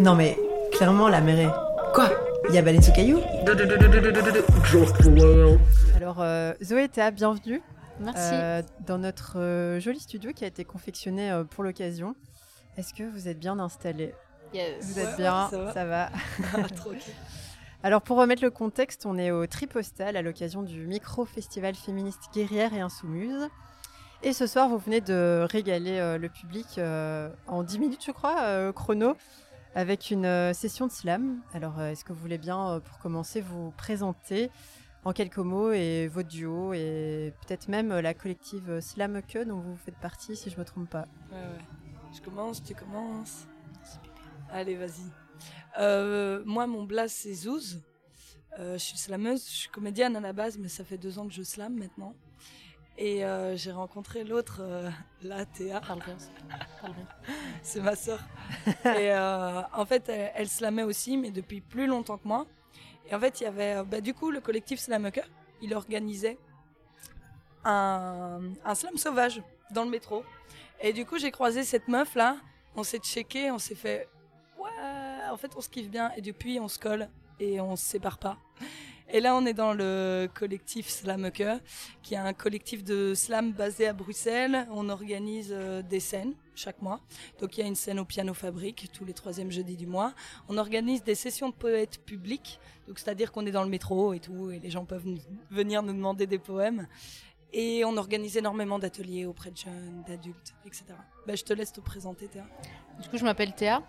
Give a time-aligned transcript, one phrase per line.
[0.00, 0.38] Non mais,
[0.72, 1.92] clairement, la mer est...
[1.94, 2.10] Quoi
[2.48, 3.20] Il y a baleine sous caillou
[5.96, 7.62] Alors, euh, Zoé et Théa, bienvenue
[8.00, 8.30] Merci.
[8.32, 12.14] euh, dans notre euh, joli studio qui a été confectionné euh, pour l'occasion.
[12.76, 14.14] Est-ce que vous êtes bien installés
[14.52, 14.84] Yes.
[14.84, 16.10] Vous Ouais, êtes bien ça va.
[16.52, 16.62] va.
[16.76, 17.00] Tranquille.
[17.82, 22.74] Alors, pour remettre le contexte, on est au Tripostal à l'occasion du micro-festival féministe Guerrière
[22.74, 23.48] et Insoumise.
[24.22, 28.12] Et ce soir, vous venez de régaler euh, le public euh, en 10 minutes, je
[28.12, 29.14] crois, euh, chrono,
[29.76, 31.42] avec une euh, session de slam.
[31.52, 34.50] Alors, euh, est-ce que vous voulez bien, euh, pour commencer, vous présenter
[35.04, 39.76] en quelques mots et votre duo et peut-être même la collective Slam Que dont vous
[39.76, 41.06] faites partie, si je ne me trompe pas?
[41.30, 41.64] Ouais, ouais.
[42.12, 43.46] Je commence, tu commences.
[44.50, 46.44] Allez, vas-y.
[46.44, 47.80] Moi, mon blast, c'est Zouz.
[48.58, 51.34] Je suis slameuse, je suis comédienne à la base, mais ça fait deux ans que
[51.34, 52.16] je slame maintenant.
[52.98, 54.90] Et euh, j'ai rencontré l'autre, euh,
[55.22, 55.82] là, Théa,
[57.62, 58.20] c'est ma sœur.
[58.84, 62.46] et euh, en fait, elle, elle slamait aussi, mais depuis plus longtemps que moi.
[63.10, 65.20] Et en fait, il y avait, euh, bah, du coup, le collectif Slameke,
[65.60, 66.38] il organisait
[67.64, 70.24] un, un slam sauvage dans le métro.
[70.80, 72.38] Et du coup, j'ai croisé cette meuf là,
[72.74, 74.08] on s'est checké, on s'est fait
[74.58, 77.08] ouais, en fait, on se kiffe bien et depuis on se colle
[77.40, 78.36] et on se sépare pas.
[79.12, 81.44] Et là, on est dans le collectif Slameke,
[82.02, 84.66] qui est un collectif de slam basé à Bruxelles.
[84.72, 87.00] On organise euh, des scènes chaque mois.
[87.38, 90.12] Donc, il y a une scène au Piano Fabrique tous les troisièmes jeudis du mois.
[90.48, 92.58] On organise des sessions de poètes publics.
[92.88, 95.06] Donc, c'est-à-dire qu'on est dans le métro et tout, et les gens peuvent
[95.50, 96.88] venir nous demander des poèmes.
[97.52, 100.84] Et on organise énormément d'ateliers auprès de jeunes, d'adultes, etc.
[101.26, 102.44] Ben, je te laisse te présenter, Théa.
[103.00, 103.82] Du coup, je m'appelle Théa.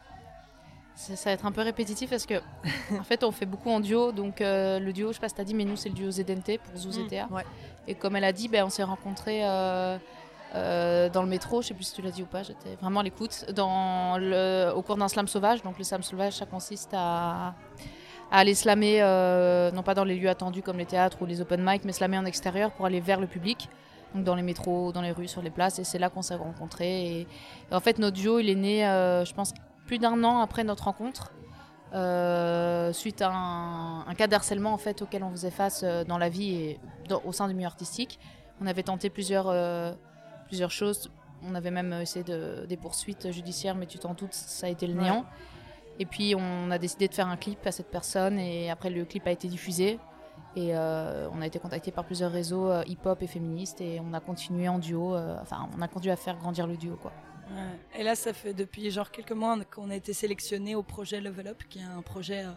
[0.97, 2.41] Ça, ça va être un peu répétitif parce que,
[2.99, 4.11] en fait, on fait beaucoup en duo.
[4.11, 6.09] Donc, euh, le duo, je sais pas si t'as dit, mais nous, c'est le duo
[6.09, 7.27] ZNT pour Zouz Mm, Théa.
[7.29, 7.43] ouais.
[7.87, 9.97] Et comme elle a dit, ben, on s'est rencontrés euh,
[10.55, 11.61] euh, dans le métro.
[11.61, 12.41] Je sais plus si tu l'as dit ou pas.
[12.41, 13.45] J'étais vraiment à l'écoute.
[13.55, 15.61] Dans le, au cours d'un slam sauvage.
[15.61, 17.53] Donc, le slam sauvage, ça consiste à,
[18.31, 18.99] à aller slammer,
[19.73, 22.17] non pas dans les lieux attendus comme les théâtres ou les open mic, mais slammer
[22.17, 23.69] en extérieur pour aller vers le public.
[24.15, 25.77] Donc, dans les métros, dans les rues, sur les places.
[25.77, 27.05] Et c'est là qu'on s'est rencontrés.
[27.05, 27.21] Et,
[27.71, 29.53] et en fait, notre duo, il est né, euh, je pense,
[29.87, 31.31] plus d'un an après notre rencontre.
[31.93, 36.17] euh, suite à un, un cas d'harcèlement en fait auquel on faisait face euh, dans
[36.17, 38.19] la vie et dans- au sein du milieu artistique.
[38.61, 39.93] On avait tenté plusieurs, euh,
[40.47, 41.09] plusieurs choses.
[41.43, 44.85] On avait même essayé de, des poursuites judiciaires, mais tu t'en doutes, ça a été
[44.85, 45.03] le Ouais.
[45.03, 45.23] néant.
[45.99, 49.05] Et puis on a décidé de faire un clip à cette personne et après le
[49.05, 49.97] clip a été diffusé.
[50.57, 54.19] Et euh, on a été contacté par plusieurs réseaux hip-hop et féministes et on a
[54.19, 55.15] continué en duo.
[55.41, 57.13] enfin, on a continué à faire grandir le duo quoi.
[57.95, 61.47] Et là, ça fait depuis genre quelques mois qu'on a été sélectionné au projet Level
[61.47, 62.51] Up, qui est un projet euh,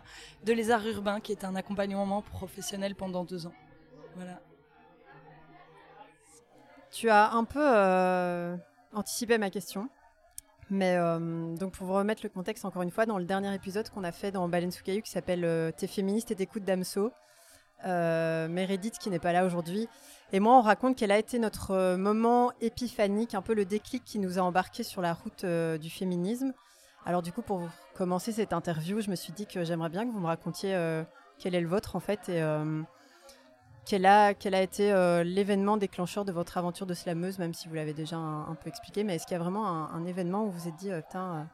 [0.45, 3.55] de lézard urbain, qui est un accompagnement professionnel pendant deux ans.
[4.17, 4.41] Voilà.
[6.91, 8.57] Tu as un peu euh,
[8.93, 9.89] anticipé ma question.
[10.69, 13.89] Mais euh, donc pour vous remettre le contexte encore une fois, dans le dernier épisode
[13.91, 17.13] qu'on a fait dans caillou qui s'appelle T'es féministe et t'écoutes Damso,
[17.87, 19.89] euh, Meredith qui n'est pas là aujourd'hui,
[20.33, 24.05] et moi on raconte quel a été notre euh, moment épiphanique, un peu le déclic
[24.05, 26.53] qui nous a embarqués sur la route euh, du féminisme.
[27.05, 27.63] Alors du coup pour
[27.95, 31.03] commencer cette interview, je me suis dit que j'aimerais bien que vous me racontiez euh,
[31.39, 32.43] quel est le vôtre en fait et
[33.87, 34.93] quel a, quel a été
[35.25, 39.03] l'événement déclencheur de votre aventure de slameuse, même si vous l'avez déjà un, peu expliqué,
[39.03, 41.49] mais est-ce qu'il y a vraiment un, événement où vous vous êtes dit, putain,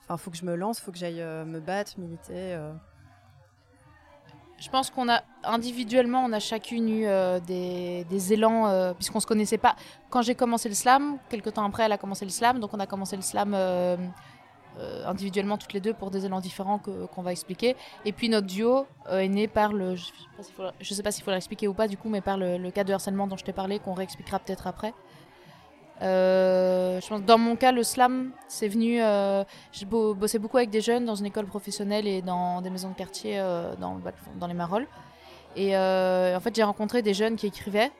[0.00, 2.56] enfin, faut que je me lance, faut que j'aille me battre, militer.
[4.62, 9.26] Je pense qu'on a individuellement, on a chacune eu euh, des, élans, euh, puisqu'on se
[9.26, 9.74] connaissait pas.
[10.08, 12.78] Quand j'ai commencé le slam, quelques temps après, elle a commencé le slam, donc on
[12.78, 13.96] a commencé le slam euh,
[14.78, 17.74] euh, individuellement toutes les deux pour des élans différents qu'on va expliquer.
[18.04, 21.74] Et puis notre duo est né par le, je sais pas s'il faut l'expliquer ou
[21.74, 23.94] pas du coup, mais par le, le cas de harcèlement dont je t'ai parlé, qu'on
[23.94, 24.94] réexpliquera peut-être après.
[26.02, 29.00] Euh, je pense dans mon cas, le slam, c'est venu.
[29.00, 32.70] Euh, j'ai bo- bossé beaucoup avec des jeunes dans une école professionnelle et dans des
[32.70, 34.88] maisons de quartier euh, dans, bah, dans les Marolles.
[35.54, 37.92] Et euh, en fait, j'ai rencontré des jeunes qui écrivaient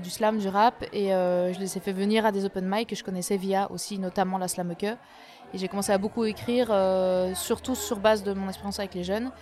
[0.00, 2.94] du slam, du rap, et je les ai fait venir à des open mic que
[2.94, 4.84] je connaissais via aussi, notamment la Slameke.
[4.84, 6.68] Et j'ai commencé à beaucoup écrire,
[7.34, 9.32] surtout sur base de mon expérience avec les jeunes.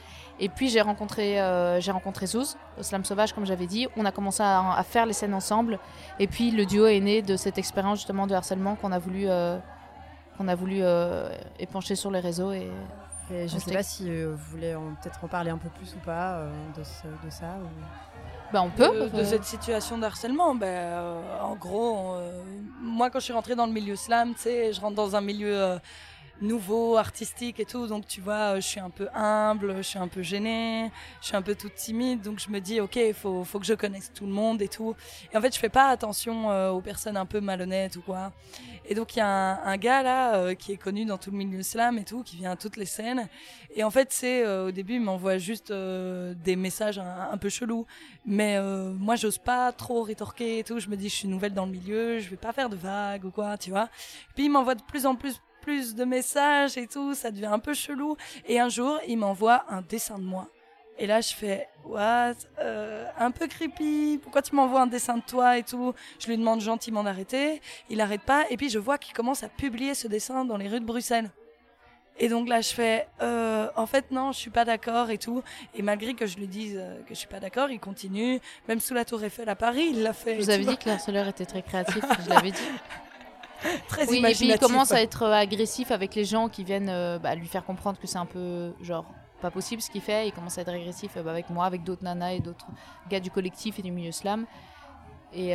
[0.43, 3.87] Et puis j'ai rencontré, euh, j'ai rencontré Zouz, au Slam Sauvage, comme j'avais dit.
[3.97, 5.79] On a commencé à, à faire les scènes ensemble.
[6.19, 9.25] Et puis le duo est né de cette expérience justement de harcèlement qu'on a voulu,
[9.29, 9.59] euh,
[10.39, 11.29] qu'on a voulu euh,
[11.59, 12.53] épancher sur les réseaux.
[12.53, 12.71] Et,
[13.33, 15.95] Et je On sais pas si euh, vous voulez peut-être en parler un peu plus
[15.95, 17.57] ou pas euh, de, ce- de ça.
[17.63, 19.09] ou- bah, on peut.
[19.13, 22.43] de, de cette situation de harcèlement, ben, euh, en gros, euh,
[22.83, 25.21] moi quand je suis rentrée dans le milieu slam, tu sais, je rentre dans un
[25.21, 25.79] milieu euh,
[26.41, 27.87] nouveau, artistique et tout.
[27.87, 30.91] Donc, tu vois, je suis un peu humble, je suis un peu gênée,
[31.21, 32.23] je suis un peu toute timide.
[32.23, 34.69] Donc, je me dis, OK, il faut, faut que je connaisse tout le monde et
[34.69, 34.95] tout.
[35.33, 38.33] Et en fait, je fais pas attention euh, aux personnes un peu malhonnêtes ou quoi.
[38.87, 41.37] Et donc, il y a un, gars là euh, qui est connu dans tout le
[41.37, 43.29] milieu slam et tout, qui vient à toutes les scènes.
[43.75, 47.49] Et en fait, c'est euh, au début, il m'envoie juste des messages un, un, peu
[47.49, 47.87] chelous.
[48.25, 48.59] Mais
[48.99, 50.79] moi, j'ose pas trop rétorquer et tout.
[50.79, 53.25] Je me dis, je suis nouvelle dans le milieu, je vais pas faire de vagues
[53.25, 53.89] ou quoi, tu vois.
[54.35, 57.59] Puis, il m'envoie de plus en plus plus de messages et tout, ça devient un
[57.59, 58.17] peu chelou.
[58.47, 60.49] Et un jour, il m'envoie un dessin de moi.
[60.99, 62.33] Et là, je fais, what?
[62.59, 65.95] Euh, Un peu creepy, pourquoi tu m'envoies un dessin de toi et tout?
[66.19, 69.49] Je lui demande gentiment d'arrêter, il n'arrête pas, et puis je vois qu'il commence à
[69.49, 71.31] publier ce dessin dans les rues de Bruxelles.
[72.19, 75.43] Et donc là, je fais, euh, en fait, non, je suis pas d'accord et tout.
[75.75, 78.39] Et malgré que je lui dise euh, que je suis pas d'accord, il continue.
[78.69, 80.35] Même sous la Tour Eiffel à Paris, il l'a fait.
[80.35, 82.61] Je vous avais dit que l'harceleur était très créatif, je l'avais dit.
[83.89, 86.89] très oui, Et puis il commence à être euh, agressif avec les gens qui viennent
[86.89, 89.05] euh, bah, lui faire comprendre que c'est un peu genre
[89.41, 90.29] pas possible ce qu'il fait.
[90.29, 92.67] Il commence à être agressif euh, bah, avec moi, avec d'autres nanas et d'autres
[93.09, 94.47] gars du collectif et du milieu slam.
[95.33, 95.55] Et,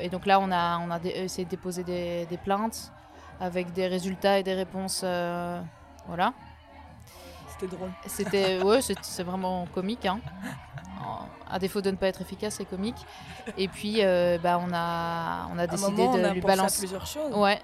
[0.00, 2.90] et donc là, on a, on a essayé de déposer des, des, plaintes
[3.38, 5.04] avec des résultats et des réponses.
[6.06, 6.32] voilà.
[7.58, 7.90] C'était drôle.
[8.06, 10.04] C'était ouais, c'est vraiment comique.
[10.06, 10.20] Hein.
[11.50, 12.96] à défaut de ne pas être efficace, c'est comique.
[13.56, 16.56] Et puis, euh, bah, on a, on a décidé moment, de on a lui pensé
[16.56, 16.76] balancer.
[16.78, 17.32] À plusieurs choses.
[17.34, 17.60] Ouais.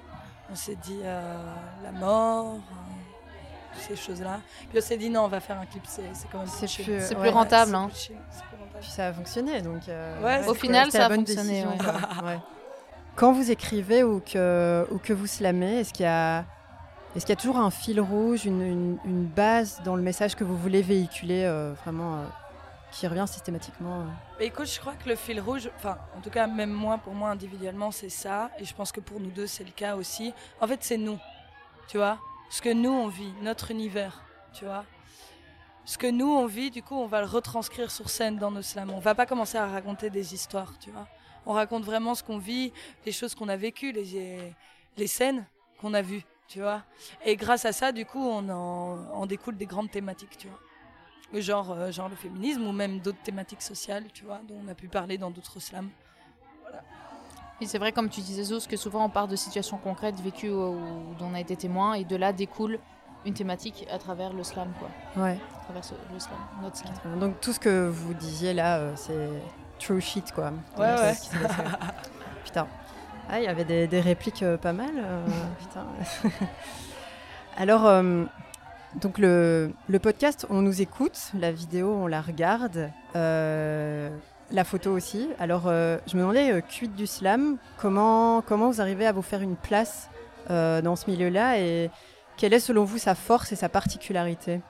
[0.50, 1.44] On s'est dit euh,
[1.82, 4.40] la mort, euh, ces choses-là.
[4.68, 6.84] Puis on s'est dit non, on va faire un clip, c'est quand même c'est plus,
[6.84, 7.72] plus, c'est ouais, plus rentable.
[7.72, 7.88] ouais, hein.
[7.88, 8.78] plus rentable.
[8.80, 9.88] Puis ça a fonctionné, donc.
[9.88, 11.48] euh, Ouais, Au final, ça a bonne fonctionné.
[11.64, 11.78] décision, ouais.
[11.78, 12.24] quoi.
[12.26, 12.38] Ouais.
[13.16, 16.44] Quand vous écrivez ou que, ou que vous slamez, est-ce qu'il y a,
[17.14, 18.96] est-ce qu'il y a toujours un fil rouge, une,
[19.36, 22.24] base dans le message que vous voulez véhiculer, euh, vraiment, euh,
[22.90, 24.04] qui revient systématiquement euh
[24.38, 27.12] Mais écoute, je crois que le fil rouge, enfin, en tout cas, même moi, pour
[27.12, 28.50] moi, individuellement, c'est ça.
[28.58, 30.32] Et je pense que pour nous deux, c'est le cas aussi.
[30.58, 31.18] En fait, c'est nous,
[31.86, 32.18] tu vois.
[32.48, 34.22] Ce que nous, on vit, notre univers,
[34.54, 34.84] tu vois.
[35.84, 38.62] Ce que nous, on vit, du coup, on va le retranscrire sur scène dans nos
[38.62, 38.90] slams.
[38.90, 41.08] On va pas commencer à raconter des histoires, tu vois.
[41.44, 42.72] On raconte vraiment ce qu'on vit,
[43.04, 44.54] les choses qu'on a vécues, les,
[44.96, 45.44] les scènes
[45.78, 46.82] qu'on a vues, tu vois.
[47.24, 51.40] Et grâce à ça, du coup, on en, découle des grandes thématiques, tu vois.
[51.40, 54.74] Genre, euh, genre le féminisme ou même d'autres thématiques sociales, tu vois, dont on a
[54.74, 55.88] pu parler dans d'autres slams.
[57.62, 60.50] Et c'est vrai, comme tu disais, Zos, que souvent on part de situations concrètes vécues
[60.50, 62.78] ou, ou dont on a été témoin, et de là découle
[63.24, 65.22] une thématique à travers le slam, quoi.
[65.22, 65.38] Ouais.
[65.60, 67.18] À travers ce- le slam, notre slam.
[67.18, 69.30] Donc tout ce que vous disiez là, euh, c'est
[69.78, 70.52] true shit, quoi.
[70.76, 70.96] Ouais, ouais.
[70.96, 71.62] c'est ce qui s'est passé.
[72.44, 72.66] Putain.
[73.28, 74.90] Ah, il y avait des, des répliques euh, pas mal.
[74.96, 75.26] euh.
[77.56, 78.24] Alors, euh,
[79.00, 84.10] donc le, le podcast, on nous écoute, la vidéo, on la regarde, euh,
[84.50, 85.28] la photo aussi.
[85.38, 89.22] Alors, euh, je me demandais, euh, quid du slam, comment, comment vous arrivez à vous
[89.22, 90.10] faire une place
[90.50, 91.90] euh, dans ce milieu-là et
[92.36, 94.60] quelle est selon vous sa force et sa particularité?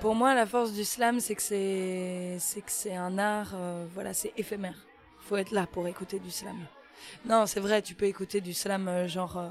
[0.00, 3.86] Pour moi, la force du slam, c'est que c'est, c'est que c'est un art, euh,
[3.92, 4.86] voilà, c'est éphémère.
[5.20, 6.56] Faut être là pour écouter du slam.
[7.24, 9.48] Non, c'est vrai, tu peux écouter du slam, euh, genre, euh,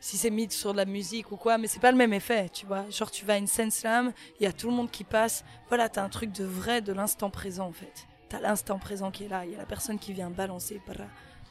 [0.00, 2.48] si c'est mis sur de la musique ou quoi, mais c'est pas le même effet,
[2.48, 2.88] tu vois.
[2.90, 5.44] Genre, tu vas à une scène slam, il y a tout le monde qui passe.
[5.68, 8.06] Voilà, t'as un truc de vrai, de l'instant présent, en fait.
[8.28, 10.80] T'as l'instant présent qui est là, il y a la personne qui vient balancer.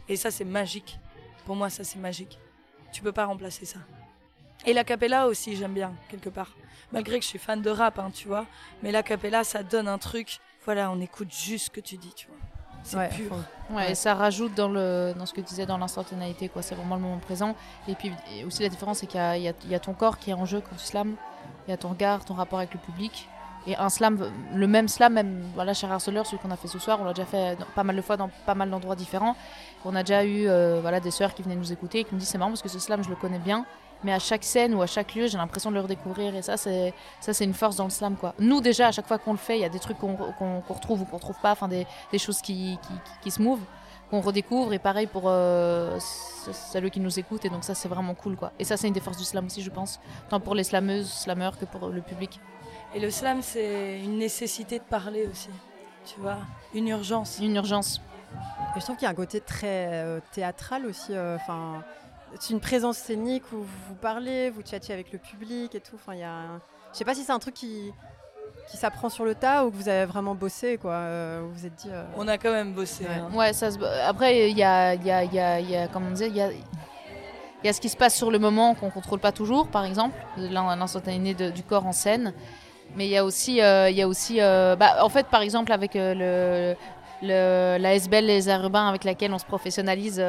[0.09, 0.99] Et ça, c'est magique.
[1.45, 2.39] Pour moi, ça, c'est magique.
[2.91, 3.79] Tu peux pas remplacer ça.
[4.65, 6.55] Et la capella aussi, j'aime bien, quelque part.
[6.91, 8.45] Malgré que je suis fan de rap, hein, tu vois.
[8.83, 10.39] Mais la capella, ça donne un truc.
[10.65, 12.37] Voilà, on écoute juste ce que tu dis, tu vois.
[12.83, 13.31] C'est Ouais, pur.
[13.69, 13.91] Ouais, Ouais.
[13.91, 16.61] et ça rajoute dans, le, dans ce que tu disais dans l'instantanéité, quoi.
[16.61, 17.55] C'est vraiment le moment présent.
[17.87, 19.75] Et puis et aussi la différence, c'est qu'il y a, il y a- il y
[19.75, 21.15] a ton corps qui est en jeu quand tu slams.
[21.67, 23.29] Il y a ton regard, ton rapport avec le public.
[23.67, 24.17] Et un slam,
[24.55, 27.13] le même slam, même voilà, chez Harceleur, celui qu'on a fait ce soir, on l'a
[27.13, 29.35] déjà fait pas mal de fois dans pas mal d'endroits différents.
[29.85, 32.19] On a déjà eu euh, voilà, des sœurs qui venaient nous écouter et qui me
[32.19, 33.65] disent c'est marrant parce que ce slam, je le connais bien.
[34.03, 36.35] Mais à chaque scène ou à chaque lieu, j'ai l'impression de le redécouvrir.
[36.35, 36.93] Et ça, c'est
[37.45, 38.33] une force dans le slam, quoi.
[38.39, 40.61] Nous, déjà, à chaque fois qu'on le fait, il y a des trucs qu'on qu'on-
[40.67, 43.61] retrouve ou qu'on retrouve pas, enfin des, des choses qui, qui, qui- se mouvent
[44.09, 45.97] qu'on redécouvre et pareil pour euh,
[46.91, 48.99] qui nous écoutent et donc ça c'est vraiment cool quoi et ça c'est une des
[48.99, 52.41] forces du slam aussi je pense tant pour les slameuses slameurs que pour le public
[52.93, 55.49] Et le slam, c'est une nécessité de parler aussi.
[56.05, 56.37] Tu vois,
[56.73, 57.39] une urgence.
[57.41, 58.01] une urgence
[58.75, 61.13] Et je trouve qu'il y a un côté très euh, théâtral aussi.
[61.13, 61.83] euh, Enfin,
[62.39, 63.57] c'est une présence scénique où
[63.87, 65.95] vous parlez, vous tchatchez avec le public et tout.
[65.95, 66.31] Enfin, il y a.
[66.31, 67.91] un- Je sais pas si c'est un truc qui
[68.69, 70.91] qui s'apprend sur le tas ou que vous avez vraiment bossé quoi.
[70.93, 71.89] euh, vous vous êtes dit.
[71.89, 73.03] euh, On a quand même bossé.
[73.05, 73.09] Ouais.
[73.15, 73.29] hein.
[73.33, 73.79] ouais ça se...
[74.07, 76.27] après il y a, il y, a, il y, a, y a comme on disait
[76.27, 79.19] il y a il y a ce qui se passe sur le moment qu'on contrôle
[79.19, 82.33] pas toujours par exemple l'in- l'instantané du corps en scène
[82.95, 85.41] mais il y a aussi euh, il y a aussi euh, bah, en fait par
[85.41, 86.75] exemple avec euh,
[87.21, 90.23] le, la SBL les arts urbains avec laquelle on se professionnalise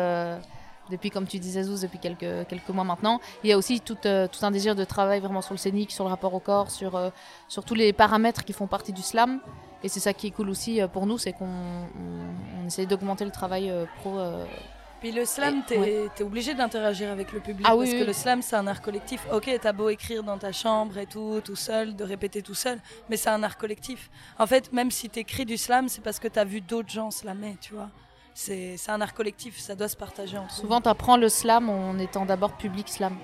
[0.91, 3.19] depuis, comme tu disais, Zouz, depuis quelques, quelques mois maintenant.
[3.43, 6.05] Il y a aussi tout, tout un désir de travail vraiment sur le scénique, sur
[6.05, 7.01] le rapport au corps, sur,
[7.49, 9.41] sur tous les paramètres qui font partie du slam.
[9.83, 13.31] Et c'est ça qui est cool aussi pour nous, c'est qu'on on, essaie d'augmenter le
[13.31, 14.19] travail pro.
[15.03, 16.09] Puis le slam, ouais.
[16.15, 18.07] t'es obligé d'interagir avec le public Ah oui, parce oui, que oui.
[18.07, 19.27] le slam, c'est un art collectif.
[19.33, 22.79] Ok, t'as beau écrire dans ta chambre et tout, tout seul, de répéter tout seul,
[23.11, 24.11] mais c'est un art collectif.
[24.39, 27.57] En fait, même si t'écris du slam, c'est parce que t'as vu d'autres gens slammer,
[27.61, 27.89] tu vois.
[28.33, 31.99] C'est un art collectif, ça doit se partager entre Souvent, tu apprends le slam en
[31.99, 33.17] étant d'abord public slam.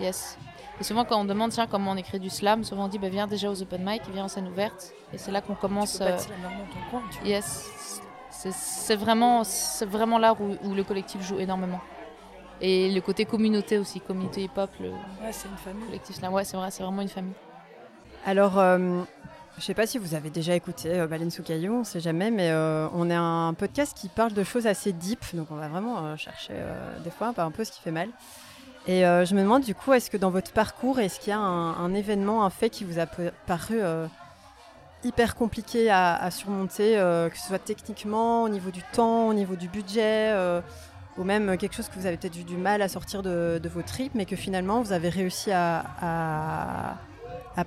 [0.00, 0.38] Yes.
[0.80, 3.10] Et souvent, quand on demande tiens, comment on écrit du slam, souvent on dit bah,
[3.10, 4.94] viens déjà aux open mic, viens en scène ouverte.
[5.12, 5.56] Et c'est là qu'on nous.
[5.56, 5.92] Tu commence.
[5.98, 7.28] peux pas euh, être dans ton coin, tu vois.
[7.28, 8.00] Yes,
[8.50, 11.80] c'est vraiment, c'est vraiment là où, où le collectif joue énormément.
[12.60, 15.84] Et le côté communauté aussi, communauté hip-hop, le Ouais, c'est une famille.
[15.86, 17.34] collectif slam, ouais, c'est vrai, c'est vraiment une famille.
[18.24, 19.02] Alors, euh,
[19.58, 22.30] je sais pas si vous avez déjà écouté euh, Baleine sous caillou, on sait jamais,
[22.30, 25.66] mais euh, on est un podcast qui parle de choses assez deep, donc on va
[25.68, 28.08] vraiment euh, chercher euh, des fois un peu ce qui fait mal.
[28.86, 31.32] Et euh, je me demande du coup, est-ce que dans votre parcours, est-ce qu'il y
[31.34, 34.06] a un, un événement, un fait qui vous a paru euh,
[35.04, 39.56] hyper compliqué à, surmonter, euh, que ce soit techniquement, au niveau du temps, au niveau
[39.56, 40.60] du budget, euh,
[41.16, 43.82] ou même quelque chose que vous avez peut-être eu du mal à sortir de, vos
[43.82, 46.96] tripes, mais que finalement vous avez réussi à,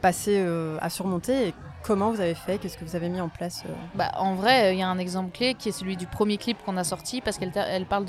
[0.02, 1.54] passer, euh, à surmonter
[1.86, 2.58] comment vous avez fait?
[2.58, 3.74] Qu'est-ce que vous avez mis en place euh?
[3.94, 6.58] Bah, en vrai, il y a un exemple clé qui est celui du premier clip
[6.66, 8.06] qu'on a sorti parce qu'elle elle parle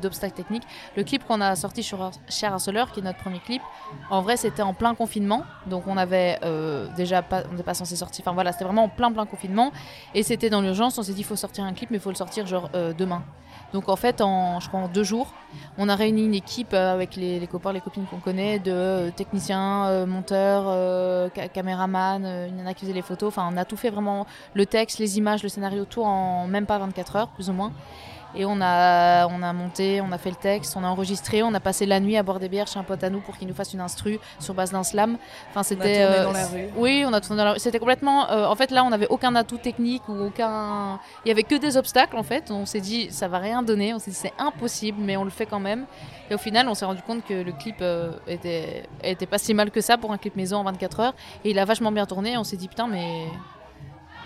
[0.00, 0.62] d'obstacles techniques.
[0.96, 3.62] Le clip qu'on a sorti sur Cher Harceleur, qui est notre premier clip,
[4.10, 5.44] en vrai, c'était en plein confinement.
[5.66, 8.22] Donc, on avait euh, déjà pas, on n'est pas censé sortir.
[8.24, 9.72] Enfin voilà, c'était vraiment en plein, plein confinement.
[10.14, 10.98] Et c'était dans l'urgence.
[10.98, 12.92] On s'est dit, il faut sortir un clip, mais il faut le sortir genre euh,
[12.92, 13.22] demain.
[13.72, 15.32] Donc, en fait, en, je crois en deux jours,
[15.78, 19.10] on a réuni une équipe euh, avec les, copains, les copines qu'on connaît, de euh,
[19.10, 23.34] techniciens, euh, monteurs, euh, ca- caméramans, euh, il y en a qui photos.
[23.36, 26.78] On a tout fait vraiment le texte, les images, le scénario, tout en même pas
[26.78, 27.72] 24 heures, plus ou moins.
[28.34, 31.52] Et on a, on a monté, on a fait le texte, on a enregistré, on
[31.54, 33.46] a passé la nuit à boire des bières chez un pote à nous pour qu'il
[33.48, 35.18] nous fasse une instru sur base d'un slam.
[35.50, 36.02] Enfin, c'était.
[36.02, 36.68] tourné euh, dans la rue.
[36.76, 37.58] Oui, on a tourné dans la rue.
[37.58, 38.30] C'était complètement.
[38.30, 40.98] euh, en fait, là, on n'avait aucun atout technique ou aucun.
[41.24, 42.50] Il y avait que des obstacles, en fait.
[42.50, 43.92] On s'est dit, ça va rien donner.
[43.94, 45.84] On s'est dit, c'est impossible, mais on le fait quand même.
[46.30, 49.52] Et au final, on s'est rendu compte que le clip euh, était, était pas si
[49.52, 51.14] mal que ça pour un clip maison en 24 heures.
[51.44, 52.36] Et il a vachement bien tourné.
[52.38, 53.26] On s'est dit, putain, mais.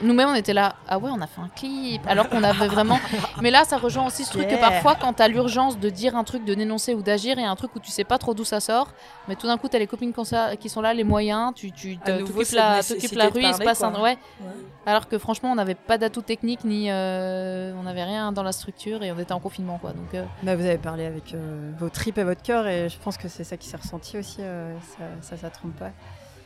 [0.02, 2.98] Nous-mêmes, on était là, ah ouais, on a fait un clip, alors qu'on avait vraiment.
[3.42, 6.24] Mais là, ça rejoint aussi ce truc que parfois, quand t'as l'urgence de dire un
[6.24, 8.34] truc, de dénoncer ou d'agir, il y a un truc où tu sais pas trop
[8.34, 8.88] d'où ça sort,
[9.28, 10.12] mais tout d'un coup, t'as les copines
[10.60, 13.92] qui sont- là, les moyens, tu, t'occupes la, la rue, il se passe un.
[13.94, 14.18] Ouais.
[14.40, 14.46] Ouais.
[14.84, 16.90] Alors que franchement, on n'avait pas d'atout technique, ni.
[16.90, 19.90] euh, on n'avait rien dans la structure et on était en confinement, quoi.
[19.92, 20.14] Donc.
[20.14, 23.16] euh, Bah, Vous avez parlé avec euh, vos tripes et votre cœur et je pense
[23.16, 25.90] que c'est ça qui s'est ressenti aussi, euh, ça, ça, ça trompe pas.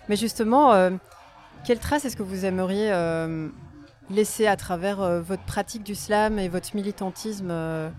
[0.08, 0.90] Mais justement, euh,
[1.64, 3.48] quelle trace est-ce que vous aimeriez euh,
[4.08, 7.90] laisser à travers euh, votre pratique du slam et votre militantisme euh,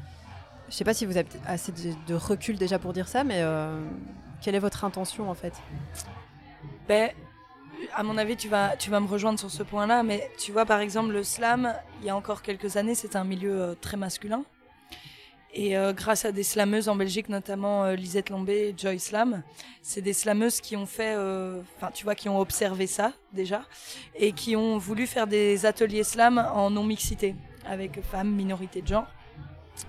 [0.69, 3.43] Je sais pas si vous avez assez de, de recul déjà pour dire ça, mais
[4.41, 5.53] quelle est votre intention en fait?
[6.87, 7.11] Ben,
[7.93, 10.65] à mon avis, tu vas, tu vas me rejoindre sur ce point-là, mais tu vois,
[10.65, 14.43] par exemple, le slam, il y a encore quelques années, c'était un milieu très masculin.
[15.53, 19.43] Et euh, grâce à des slameuses en Belgique, notamment euh, Lisette Lambé et Joy Slam,
[19.81, 23.63] c'est des slameuses qui ont fait, euh, enfin, tu vois, qui ont observé ça déjà,
[24.15, 29.07] et qui ont voulu faire des ateliers slam en non-mixité, avec femmes, minorités de genre.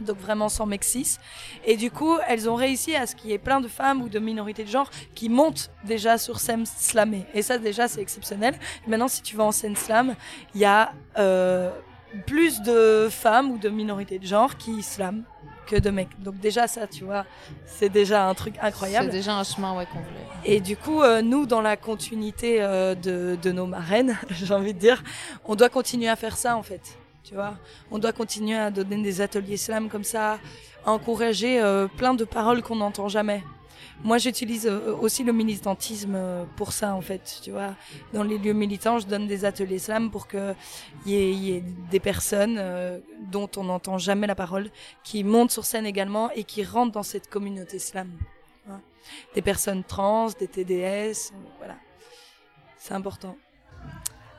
[0.00, 1.18] Donc vraiment sans mexis.
[1.64, 4.08] Et du coup, elles ont réussi à ce qu'il y ait plein de femmes ou
[4.08, 7.26] de minorités de genre qui montent déjà sur scène slammer.
[7.34, 8.54] Et ça, déjà, c'est exceptionnel.
[8.86, 10.14] Maintenant, si tu vas en scène slam,
[10.54, 11.70] il y a euh,
[12.26, 15.24] plus de femmes ou de minorités de genre qui slament
[15.66, 16.20] que de mecs.
[16.22, 17.24] Donc déjà, ça, tu vois,
[17.66, 19.10] c'est déjà un truc c'est incroyable.
[19.10, 20.26] déjà un chemin, ouais, qu'on voulait.
[20.44, 24.74] Et du coup, euh, nous, dans la continuité euh, de, de nos marraines, j'ai envie
[24.74, 25.02] de dire,
[25.44, 26.98] on doit continuer à faire ça, en fait.
[27.24, 27.54] Tu vois,
[27.90, 30.38] on doit continuer à donner des ateliers slam comme ça,
[30.84, 33.42] à encourager euh, plein de paroles qu'on n'entend jamais.
[34.04, 37.38] Moi, j'utilise euh, aussi le militantisme euh, pour ça, en fait.
[37.42, 37.74] Tu vois,
[38.12, 40.54] dans les lieux militants, je donne des ateliers slam pour que
[41.06, 42.98] il y, ait- y ait des personnes euh,
[43.30, 44.70] dont on n'entend jamais la parole
[45.04, 48.10] qui montent sur scène également et qui rentrent dans cette communauté slam.
[48.68, 48.80] Hein.
[49.34, 51.76] Des personnes trans, des TDS, voilà.
[52.78, 53.36] C'est important.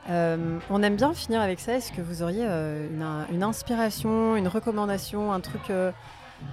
[0.06, 1.72] On aime bien finir avec ça.
[1.76, 5.62] Est-ce que vous auriez une, inspiration, une recommandation, un truc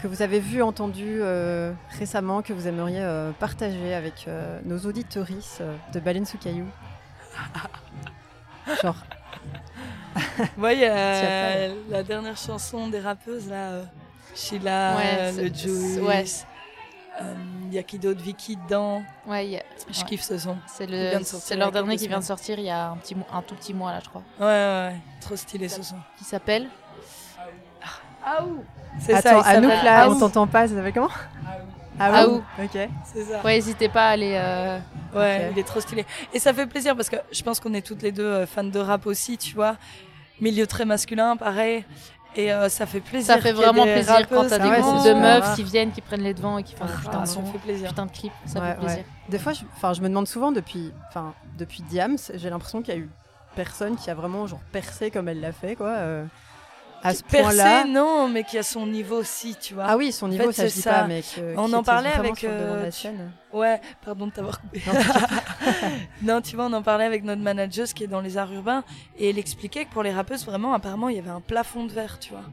[0.01, 4.79] que vous avez vu, entendu euh, récemment, que vous aimeriez euh, partager avec euh, nos
[4.79, 5.61] auditorices
[5.93, 6.65] de Baleine sous Caillou?
[8.83, 8.95] Genre,
[10.57, 13.81] Moi, il y a la dernière chanson des rappeuses, là,
[14.35, 15.99] Sheila, Ouais, le Juice.
[16.01, 16.25] ouais.
[17.67, 18.21] Il y a qui d'autre?
[18.21, 19.03] Vicky dedans.
[19.27, 20.05] Ouais, a- Je ouais.
[20.07, 20.57] kiffe ce son.
[20.67, 23.41] C'est le, de leur dernier qui vient de sortir il y a un petit, un
[23.43, 24.23] tout petit mois là, je crois.
[24.39, 24.95] Ouais, ouais, ouais.
[25.19, 25.95] Trop stylé ce son.
[26.17, 26.67] Qui s'appelle
[28.99, 30.11] C'est Attends, ça, Anouk, s'appelle là, Aou.
[30.13, 31.09] on t'entend pas, ça s'appelle comment
[31.99, 32.41] Aou.
[32.61, 32.89] Ok.
[33.13, 33.41] C'est ça.
[33.43, 34.33] Ouais, n'hésitez pas à aller.
[34.35, 34.79] euh,
[35.13, 36.05] Ouais, il est trop stylé.
[36.33, 38.63] Et ça fait plaisir parce que je pense qu'on est toutes les deux euh, fans
[38.63, 39.75] de rap aussi, tu vois.
[40.39, 41.85] Milieu très masculin, pareil.
[42.35, 43.35] Et euh, ça fait plaisir.
[43.35, 45.63] Ça fait vraiment des plaisir quand rappeuses t'as Ah des ouais, groupes de meufs qui
[45.63, 47.89] viennent, qui prennent les devants et qui font Ah, putain, ça fait plaisir.
[47.89, 48.31] putain de clip.
[48.45, 48.97] Ça Ouais, fait plaisir.
[48.99, 49.05] ouais.
[49.29, 52.93] Des fois, je, enfin, je me demande souvent depuis, enfin, depuis Diams, j'ai l'impression qu'il
[52.93, 53.09] y a eu
[53.55, 55.89] personne qui a vraiment genre percé comme elle l'a fait, quoi.
[55.89, 56.23] euh,
[57.03, 57.83] à ce point-là.
[57.85, 59.85] non, mais qui a son niveau aussi, tu vois.
[59.87, 62.83] Ah oui, son niveau, fait, ça je pas, mais que- On en parlait avec, euh.
[63.53, 64.81] Ouais, pardon de t'avoir coupé.
[66.21, 68.83] Non, tu vois, on en parlait avec notre manageuse qui est dans les arts urbains
[69.17, 71.91] et elle expliquait que pour les rappeuses, vraiment, apparemment, il y avait un plafond de
[71.91, 72.43] verre, tu vois.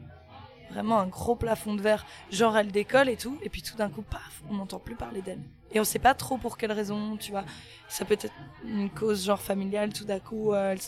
[0.71, 2.05] Vraiment un gros plafond de verre.
[2.31, 5.21] Genre, elle décolle et tout, et puis tout d'un coup, paf, on n'entend plus parler
[5.21, 5.39] d'elle.
[5.71, 7.43] Et on sait pas trop pour quelle raison, tu vois.
[7.87, 8.27] Ça peut être
[8.65, 10.79] une cause genre familiale, tout d'un coup, euh, elles,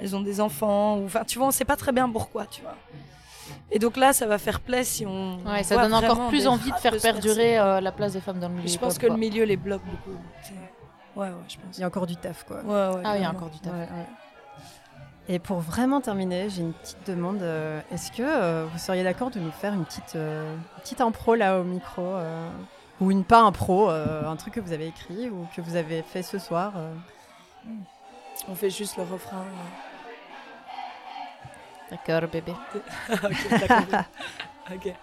[0.00, 2.62] elles ont des enfants, ou enfin, tu vois, on sait pas très bien pourquoi, tu
[2.62, 2.74] vois.
[3.70, 5.38] Et donc là, ça va faire plaisir si on.
[5.44, 8.48] Ouais, ça donne encore plus envie de faire perdurer euh, la place des femmes dans
[8.48, 8.68] le milieu.
[8.68, 10.18] je pense que le milieu les bloque beaucoup.
[11.16, 11.78] Ouais, ouais, je pense.
[11.78, 12.58] Il y a encore du taf, quoi.
[12.62, 13.72] Ouais, ouais, Ah oui, il y a encore du taf.
[13.72, 14.06] Ouais, ouais.
[15.28, 17.40] Et pour vraiment terminer, j'ai une petite demande.
[17.42, 21.00] euh, Est-ce que euh, vous seriez d'accord de nous faire une petite, euh, une petite
[21.00, 22.48] impro là au micro euh,
[23.00, 26.02] Ou une pas impro, euh, un truc que vous avez écrit ou que vous avez
[26.02, 26.92] fait ce soir euh?
[28.48, 29.44] On fait juste le refrain.
[31.90, 32.52] D'accord, bébé.
[33.12, 33.96] ok, t'as compris.
[34.74, 34.94] Ok.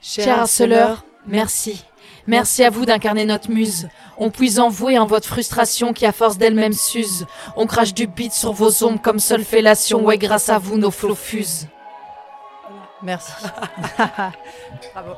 [0.00, 1.84] Cher harceleur, merci.
[2.26, 3.88] Merci à vous d'incarner notre muse.
[4.16, 7.26] On puise en vous et en votre frustration qui à force d'elle-même s'use.
[7.56, 10.04] On crache du beat sur vos ombres comme seule fellation.
[10.04, 11.68] Ouais, grâce à vous, nos flots fusent.
[13.02, 13.32] Merci.
[14.94, 15.14] Bravo.